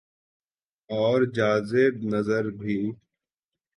[0.89, 2.79] اورجاذب نظربھی۔